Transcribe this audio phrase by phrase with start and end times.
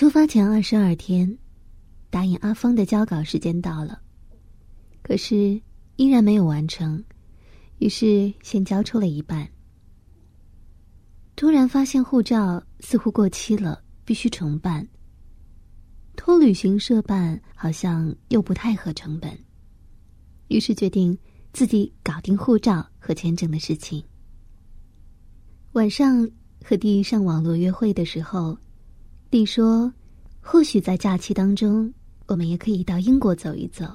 [0.00, 1.36] 出发前二十二天，
[2.08, 4.00] 答应阿芳的交稿时间到了，
[5.02, 5.60] 可是
[5.96, 7.04] 依然没有完成，
[7.80, 9.46] 于是先交出了一半。
[11.36, 14.88] 突然发现护照似乎过期了，必须重办。
[16.16, 19.38] 托旅行社办好像又不太合成本，
[20.48, 21.14] 于是决定
[21.52, 24.02] 自己搞定护照和签证的事情。
[25.72, 26.26] 晚上
[26.64, 28.56] 和弟上网络约会的时候。
[29.30, 29.92] 弟说
[30.42, 31.92] ：“或许在假期当中，
[32.26, 33.86] 我们也可以到英国走一走。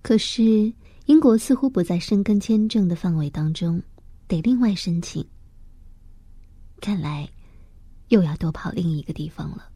[0.00, 0.72] 可是
[1.04, 3.82] 英国似乎不在申根签证的范围当中，
[4.26, 5.22] 得另外申请。
[6.80, 7.28] 看来
[8.08, 9.68] 又要多跑另一个地方了。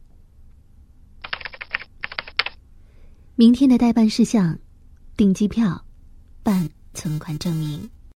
[3.35, 4.57] 明天的代办事项：
[5.15, 5.85] 订机票、
[6.41, 7.87] 办存款证明。”